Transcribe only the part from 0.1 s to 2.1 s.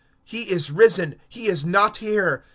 He is risen; he is not